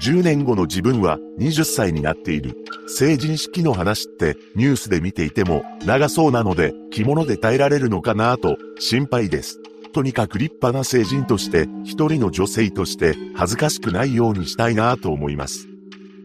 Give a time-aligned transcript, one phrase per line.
[0.00, 2.56] 10年後の自分は20歳になっている。
[2.86, 9.60] 成人式の話ってニュースで見ていても長そうなので着物で耐えられるのかなと心配です。
[9.92, 15.68] とにかく立派な成人として一人の女性として恥ずかしくないようにしたいなと思います。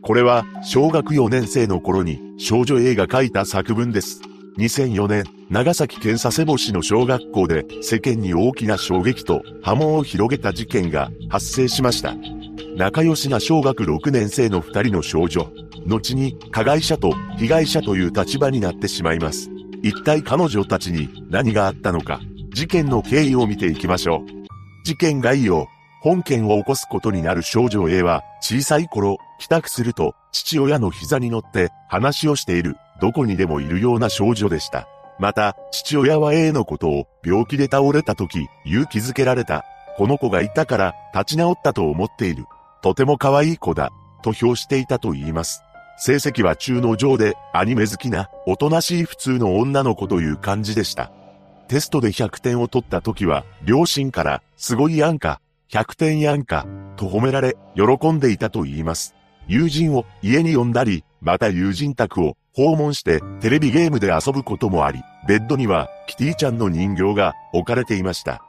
[0.01, 4.21] これは小学4年生の頃に少女映画書いた作文です。
[4.57, 12.15] 2004年、長崎県佐世保市の小学校で世間に大きな衝撃と波紋を広げた事件が発生しました。
[12.75, 15.49] 仲良しな小学6年生の2人の少女、
[15.87, 19.49] 後に加害者と被害者という立場になってしまいます。
[19.81, 22.19] 一体彼女たちに何があったのか、
[22.53, 24.45] 事件の経緯を見ていきましょう。
[24.83, 25.67] 事件概要、
[26.01, 34.85] 本件を起こすことになる少女 A は、小さい頃、帰宅すると、父親の膝に乗って話をしているどこにでもいるような少女でした。
[35.17, 39.63] また、父親は A のことを病気で倒れた時、勇気づけられた。
[39.97, 42.43] この子がいたから立ち直ったと思っている。
[42.85, 43.91] とても可愛い子だ。
[44.21, 45.63] と評していたと言います。
[45.97, 51.11] 成績は中の上でアニメ好きなおとなしい普通の女の子という感じでした。
[51.67, 59.15] テストで100点を取った時は両親からすごいやんか、100点やんか、と褒められ喜んでいたと言います。
[59.47, 68.43] 友人を家に呼んだり、また友人宅を訪問してテレビゲームで遊ぶこともあり、ベッドにはキティちゃんの人形が置かれていました。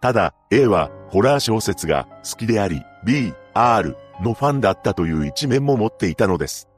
[0.00, 6.68] ただ、A はホラー小説が好きであり、B、R のファンだったという一面も持っていたのです。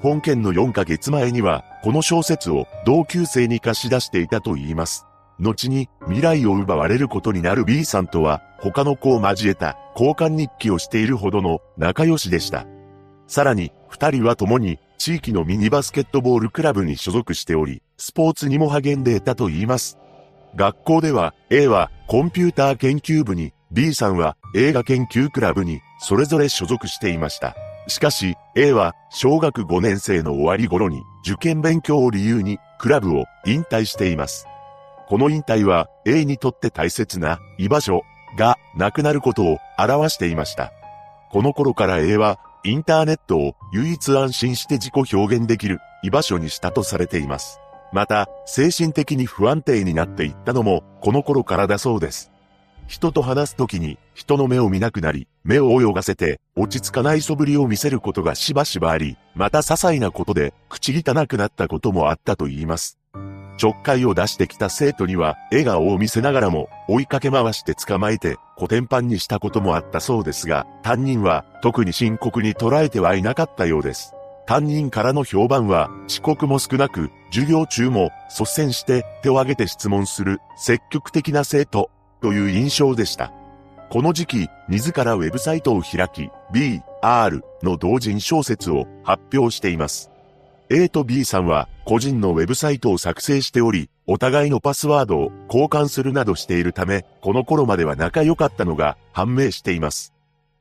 [0.00, 5.06] 本件の4ヶ月前には、この小説を同級生に貸し出していたと言います。
[5.40, 12.66] 後に未来を奪われることになる B さんとは、他の子を交えた交換日記をしているほどの仲良しでした。
[13.26, 19.98] さらに、二人は共に地域のミニバスケットボールクラブに所属しており、スポーツにも励んでいたと言います。
[20.54, 27.56] 学校では A はコンピューター研究部に B さんは映画研究クラブにそれぞれ所属していました。
[27.88, 34.46] しかし A は小学5年生の終わり頃に受験勉強を理由にクラブを引退しています。
[35.08, 38.02] この引退は A にとって大切な居場所
[38.36, 40.72] がなくなることを表していました。
[41.30, 47.60] この頃から A はインターネットを唯一安心して自己表現できる居場所にしたとされています。
[47.92, 52.30] また、精神的に不安定になっていったのも、この頃からだそうです。
[52.88, 62.98] 人と話すときに、人の目を見なくなり、目を泳がせて、落ち着かない素振りを見せることがしばしばあり、また些細なことで、口汚くなったこともあったと言います。
[63.58, 74.14] ちょっかいを出してきた生徒には、笑顔を見せながらも、追いかけ回して捕まえて、コテンパンにしたこともあったそうですが、担任は、特に深刻に捉えてはいなかったようです。
[74.46, 83.32] 担任からの評判は、遅刻も少なく、授業中も率先して手を挙げて質問する積極的な生徒という印象でした。
[83.90, 90.10] この時期、自らウェブサイトを開き、B、R の同人小説を発表しています。
[90.70, 100.12] A と B さんは個人のウェブサイトを作成しており、お互いのパスワードを交換するなどしているため、この頃までは仲良かったのが判明しています。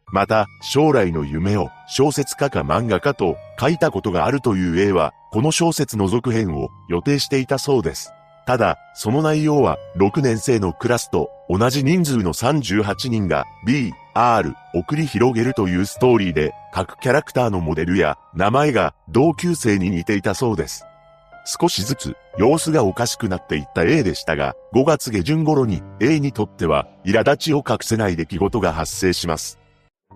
[0.09, 8.13] また、将来の夢を小説家か漫画家と書いたことがあるという A は、この小説の続編を予定していたそうです。
[8.45, 20.86] ただ、その内容は6年生のクラスと同じ人数の38人が B、R を繰り広げるというストーリーで、各キャラクターのモデルや名前が同級生に似ていたそうです。
[21.46, 29.57] 少しずつ様子がおかしくなっていった A でしたが、5月下旬頃に A にとっては苛立ちを隠せない出来事が発生します。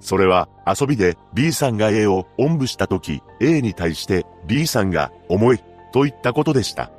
[0.01, 5.59] それは遊びで B さんが A をおんぶした時 A に対して B さんが重い
[5.93, 6.91] と言ったことでした。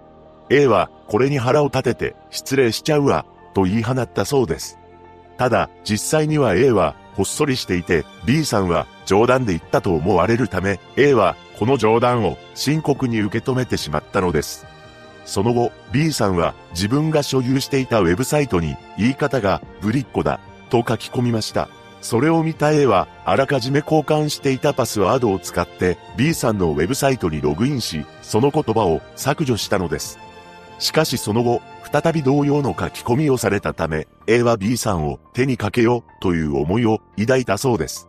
[0.49, 4.79] A はこれに腹を立てて失礼しちゃうわと言い放ったそうです。
[5.39, 14.67] ただ実際には A はほっそりしていて B さんは冗談で言ったと思われるため A はこの冗談を深刻に受け止めてしまったのです。
[15.25, 20.41] その後 B さんは自分が所有していたウェブサイトに言い方がぶりっ子だ
[20.71, 21.69] と書き込みました。
[22.01, 30.19] それを見た A は、あらかじめ交換していたパスワードを使って B さんのウェブサイトにログインし、その言葉を削除したのです。
[30.83, 31.63] しかしその後、
[31.93, 38.09] 再び同様の書き込みをされたため、A は B さんを手にかけようという思いを抱いたそうです。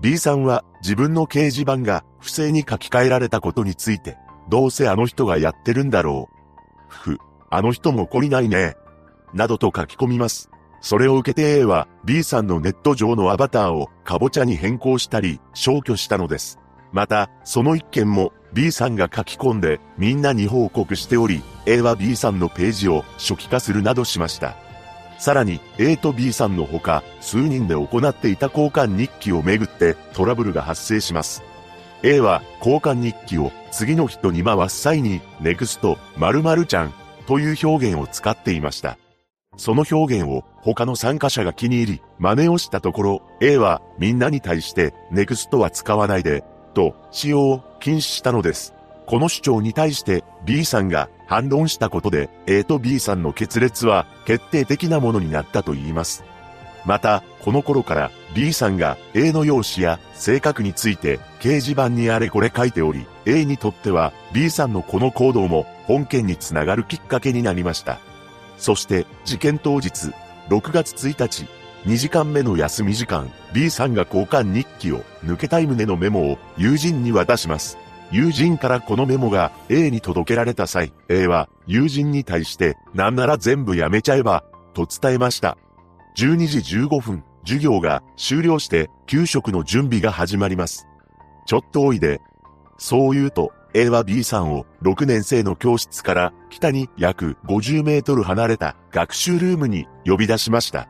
[0.00, 4.16] B さんは自分の掲示板が不正に書き換えられたことについて、
[4.48, 6.84] どうせあの人がやってるんだろう。
[6.86, 7.18] ふ、
[7.50, 8.76] あの人も懲りないね。
[9.32, 10.50] などと書き込みます。
[10.80, 16.60] それを受けて A は B さんのネット上のアバターをカボチャに変更したり消去したのです。
[16.94, 24.54] また、その一件も B さんが書き込んでみんなに報告しており、A は B さんのページを初期化するなどしました。
[25.18, 31.42] さらに A と B さんのほか数人で行っていた交換日記をめぐってトラブルが発生します。
[32.04, 36.94] A は交換日記を次の人に回す際に NEXT 〇〇ちゃん
[37.26, 38.98] という表現を使っていました。
[39.56, 46.44] その表現を他の参加者が気に入り真似をしたところ A はみんなに対して NEXT は使わないで
[46.74, 48.74] と使用を禁止したのです。
[49.06, 56.24] この主張に対して B さんが反論したことで A と B さんの決裂は決定的なものになったと言います。
[56.84, 67.98] また、この頃から B さんが A の容姿や性格について掲示板にあれこれ書いており、A にとっては B さんのこの行動も本件につながるきっかけになりました。
[68.58, 70.12] そして事件当日、
[70.48, 71.46] 6月1日、
[71.86, 77.76] 2時間目の休み時間、B さんが交換日記を抜けたい旨のメモを友人に渡します。
[78.10, 85.58] 友人からこのメモが A に届けられた際、A は友人に対してなんなら全部やめちゃえば、と伝えました。
[86.16, 90.86] 12時15分、授業が終了して給食の準備が始まります。
[91.44, 92.22] ちょっとおいで。
[92.78, 100.88] そう言うと、A は B さんを6年生の教室から北に約50メートル離れた学習ルームに呼び出しました。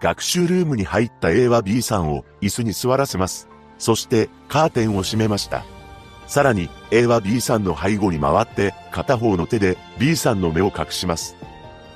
[0.00, 3.48] 学習ルームに入った A は B さんを椅子に座らせます。
[3.78, 5.64] そしてカーテンを閉めました。
[6.26, 11.36] さらに A は B さんの背後に回って片方の手で B さんの目を隠します。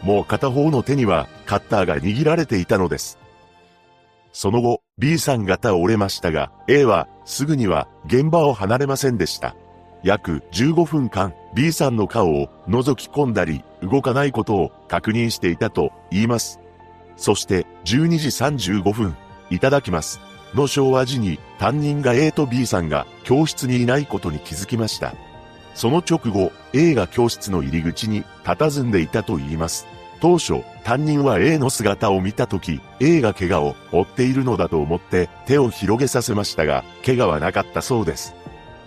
[0.02, 3.18] もう片方の手にはカッターが握られていたのです。
[4.32, 9.54] その後 B さんが倒れましたが A はすぐには現場を離れませんでした。
[10.02, 16.60] 約15分間 B さんの顔を覗き込んだり動かないことを確認していたと言います。
[17.16, 19.16] そして12時35分、
[19.50, 20.20] いただきます。
[20.54, 25.14] の昭和時に担任が A と B さんが教室にいないことに気づきました。
[25.74, 29.86] その直後、A が教室の入り口に佇んでいたと言います。
[30.20, 38.34] 当初、担任は A の姿を見たとき、A が怪我を負っているのだと思って手を広げさせましたが、怪我はなかったそうです。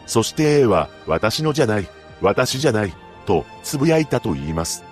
[0.05, 1.87] そして A は、私のじゃない、
[2.21, 2.93] 私じゃない、
[3.25, 4.83] と呟いたと言います。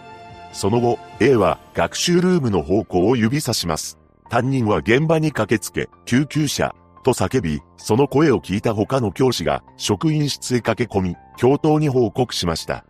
[0.56, 4.00] その後、A は学習ルームの方向を指さします。
[4.30, 6.74] 担任は現場に駆けつけ、救急車、
[7.04, 12.86] と叫び、その声を聞いた他の教師が職員室へ駆け込み、教頭に報告しました。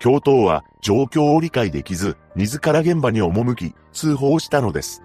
[0.00, 5.00] 教頭は状況を理解できず、自ら現場に赴き、通報したのです。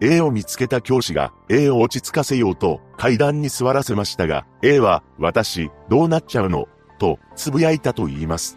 [0.00, 6.66] A を見つけた教師が A を落ち着かせようと階段に座らせましたが、A は、私、どうなっちゃうの?
[6.98, 8.56] と、呟いたと言います。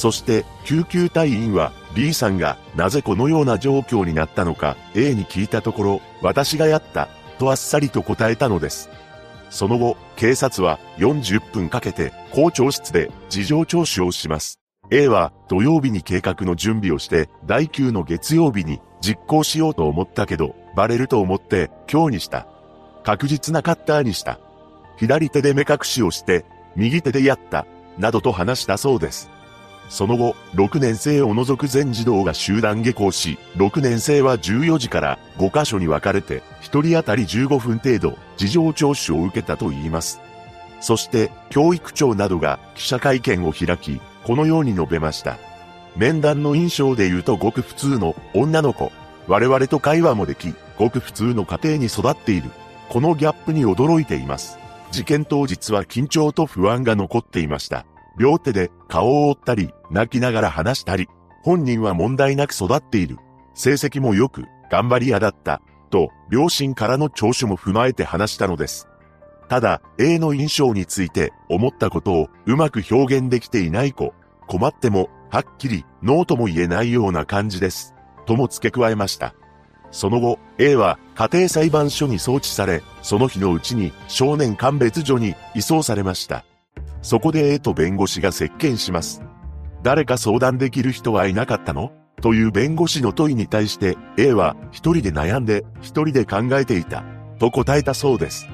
[0.00, 8.88] そして救急隊員は B さんがなぜこのような状況になったのか A に聞いたところ私がやったとあっさりと答えたのです。
[9.50, 14.58] その後、警察は40分かけて校長室で事情聴取をします。
[14.90, 22.46] A は土曜日に計画の準備をして第9の月曜日に実行しようと思ったけどバレると思って今日にした。
[23.02, 24.40] 確実なカッターにした。
[24.96, 27.66] 左手で目隠しをして右手でやった。
[27.98, 29.28] などと話したそうです。
[29.90, 40.20] その後、6年生を除く全児童が集団下校し、6年生は14時から5カ所に分かれて、1人当たり15分程度、事情聴取を受けたといいます。
[40.80, 45.38] そして、教育長などが記者会見を開き、このように述べました。
[45.96, 48.92] 面談の印象で言うとごく普通の女の子。
[49.26, 52.50] 我々と会話もでき、ごく普通の家庭に育っている。
[52.88, 54.56] このギャップに驚いています。
[54.92, 57.84] 事件当日は緊張と不安が残っていました。
[58.20, 61.08] 両手で顔を覆ったり、泣きながら話したり、
[61.42, 63.16] 本人は問題なく育っている。
[63.54, 65.62] 成績も良く、頑張り屋だった。
[65.88, 68.88] と、両親からの聴取も踏まえて話したのです。
[69.48, 74.12] ただ、A の印象について思ったことをうまく表現できていない子。
[74.46, 77.94] 困っても、はっきり、ノーとも言えないような感じです。
[78.26, 79.34] とも付け加えました。
[79.92, 86.44] その後、A は家庭裁判所に送致され、その日のうちに少年鑑別所に移送されました。
[87.02, 89.22] そこで A と弁護士が接見します。
[89.82, 91.92] 誰か相談できる人はいなかったの？
[92.20, 97.02] という弁護士の問いに対して A は一人で悩んで一人で考えていた。
[97.38, 98.46] と答えたそうです。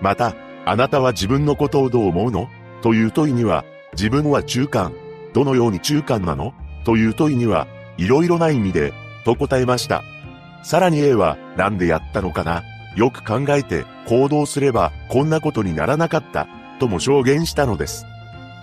[0.00, 0.34] また、
[0.64, 2.48] あなたは自分のことをどう思うの？
[2.80, 4.94] という問いには、自分は中間。
[5.34, 6.54] どのように中間なの？
[6.84, 7.66] という問いには、
[7.98, 8.94] いろいろな意味で、
[9.24, 10.02] と答えました。
[10.62, 12.62] さらに A は、なんでやったのかな？
[12.96, 16.46] よく考えて行動すればこんなことにならなかった
[16.82, 18.06] とも証言したのです。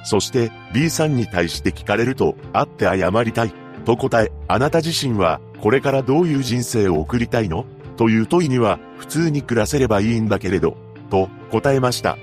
[0.03, 3.53] そして B さんに対して聞かれると、会って謝りたい、
[3.85, 7.65] と答え、あなた自身はこれからどういう人生を送りたいの？
[7.95, 10.75] という問いには、普通に暮らせればいいんだけれど、
[11.09, 12.17] と答えました。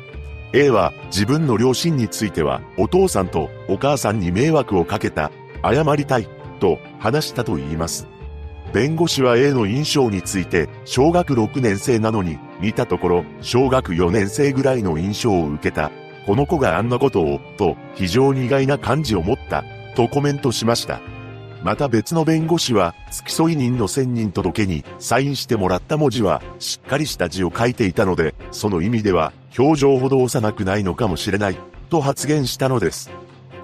[0.52, 5.30] A は自分の両親についてはお父さんとお母さんに迷惑をかけた、
[5.62, 6.28] 謝りたい、
[6.60, 8.06] と話したと言います。
[8.74, 15.90] 弁護士は A の印象について、小学6年生なのに、見たところ、小学4年生ぐらいの印象を受けた。
[16.26, 21.00] この子があんなことを、と、非常に意外な感じを持った、とコメントしました。
[21.62, 31.56] また別の弁護士は、付き添い人の選任届けにサインしてもらった文字は、しっかりした字を書いていたので、その意味では、表情ほど幼くないのかもしれない、
[31.90, 33.10] と発言したのです。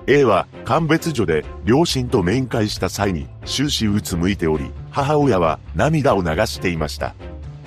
[0.07, 7.15] A は、鑑別所で両親と面会した際に終始うつむいており、母親は涙を流していました。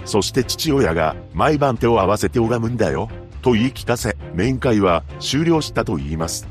[0.06, 3.10] そして父親が毎晩手を合わせて拝むんだよ、
[3.42, 6.48] と言い聞かせ、面会は終了したと言います。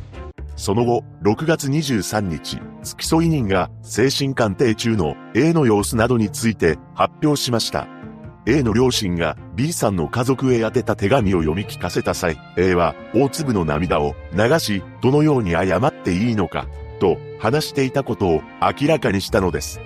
[0.57, 7.89] その後、6月23日、付き添い人が精神鑑定中の A の様子などについて発表しました。
[8.47, 16.67] A の両親が B さんの家族へ宛てた手紙を読み聞かせた際、A は大粒の涙を流し、どのように謝っていいのか、
[17.01, 19.81] と話していたことを明らかにしたのです。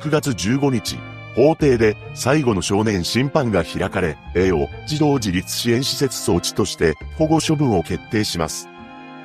[0.00, 0.98] 9月15日、
[1.34, 8.68] 法廷で最後の少年審判が開かれ、A を児童自立支援施設装置として保護処分を決定します。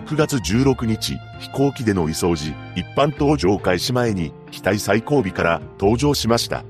[0.06, 6.64] 9月16日、飛行機での移送時、一般搭乗開始前に機体最後尾から登場しました。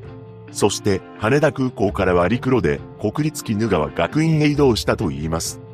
[0.52, 5.65] そして羽田空港からは陸路で国立鬼怒川学院へ移動したといいます。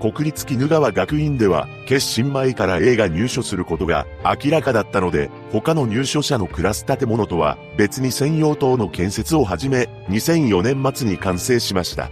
[0.00, 12.10] 国立鬼怒川学院では決心前から A が入所することが明らかだったので他の入所者の暮らす建物とは別に専用棟の建設を始め2004年末に完成しました。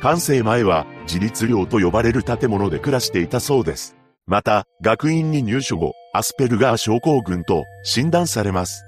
[0.00, 3.96] 完成前は自立寮と呼ばれる建物で暮らしていたそうです。
[4.26, 8.84] また学院に入所後アスペルガー症候群と診断されます。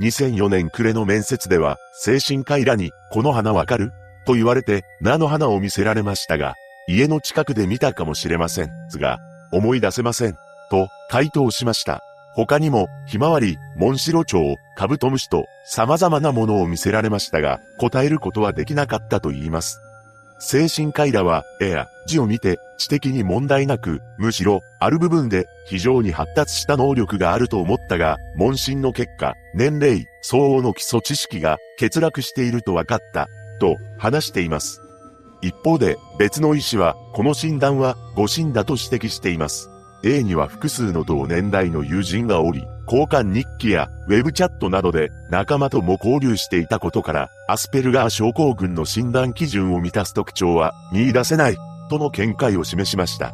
[0.00, 3.90] 2004年暮れの面接では、精神科医らに、この花わかる？
[4.26, 6.54] と言われて、菜の花を見せられましたが、
[6.88, 8.70] 家の近くで見たかもしれません。
[8.98, 9.20] が、
[9.52, 10.38] 思い出せません。
[10.70, 12.02] と、回答しました。
[12.34, 19.82] 他にも、ひまわり、モンシロチョウ、カブトムシと、様々なものを見せられましたが、答えることはできなかったと言います。
[20.38, 33.28] 精神科医らは、絵や字を見て、知的に問題なく、むしろ、ある部分で、非常に発達した能力があると思ったが、問診の結果、年齢、相応の基礎知識が欠落していると分かった、
[33.60, 34.80] と話しています。
[35.40, 39.70] 一方で、別の医師は、この診断は誤診だと指摘しています。
[40.04, 51.56] A には複数の同年代の友人がおり、交換日記やウェブチャットなどで仲間とも交流していたことから、アスペルガー症候群の診断基準を満たす特徴は見出せない、
[51.90, 53.32] との見解を示しました。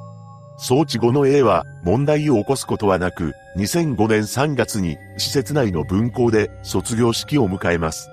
[0.57, 8.09] 装置後の A は問題を起こすことはなく、2005年3月に施設内の分校で卒業式を迎えます。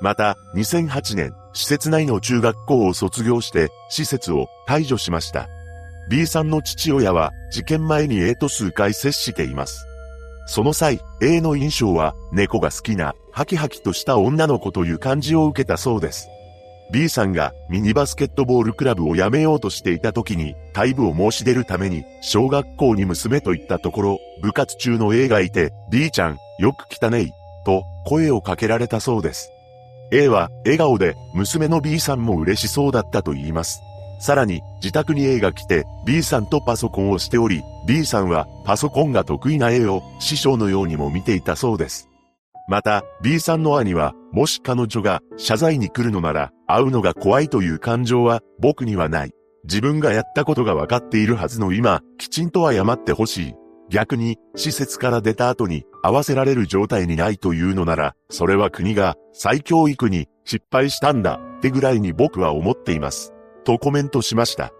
[0.00, 5.48] また、2008年、施設内の中学校を卒業して施設を退場しました。
[6.10, 9.86] B さんの父親は事件前に A と数回接しています。
[10.46, 16.28] その際、A の印象は猫が好きなハキハキとした女の子という感じを受けたそうです。
[16.92, 27.32] B さんがミニバスケットボールクラブを辞めようとしていた時に退部を申し出るために小学校に娘と言ったところ部活中の A がいて B ちゃんよく来たねい
[27.64, 29.50] と声をかけられたそうです。
[30.12, 33.80] A は笑顔で娘の B さんも嬉しそうだったと言います。
[34.20, 42.08] さらに、自宅に A が来て、B さんとパソコンをしており、B さんはパソコンが得意な A を師匠のようにも見ていたそうです。
[42.66, 49.32] また、B さんの兄は、もし彼女が謝罪に来るのなら、会うのが怖いという感情は僕にはない。
[49.64, 53.54] 自分がやったことが分かっているはずの今、きちんと謝ってほしい。
[53.90, 63.32] 逆に、施設から出た後に合わせられる状態にないというのなら、それは国が再教育に失敗したんだってぐらいに僕は思っています。
[63.64, 64.72] とコメントしました。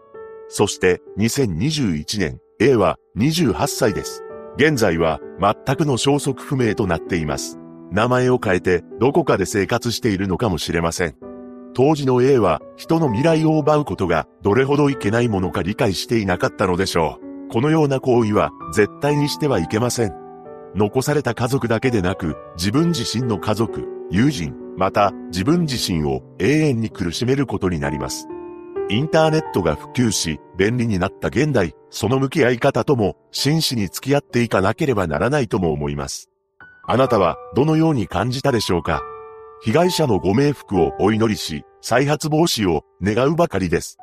[0.48, 4.22] そして2021年、A は28歳です。
[4.56, 7.58] 現在は全くの消息不明となっています。
[7.90, 11.16] 名前を変えてどこかで生活しているのかもしれません。
[11.74, 17.23] 当時の A は人の未来を奪うことがどれほどいけないものか理解していなかったのでしょう。
[17.54, 20.12] このような行為は絶対にしてはいけません。
[20.74, 28.26] 残された家族だけでなく自分自身の家族、友人、また自分自身を永遠に苦しめることになります。
[28.90, 36.30] インターネットが普及し、便利になった現代、その向き合い方とも、真摯に付き合っていかなければならないとも思います。
[36.88, 39.00] あなたは、どのように感じたでしょうか？
[39.62, 43.96] 被害者のご冥福をお祈りし、再発防止を願うばかりです。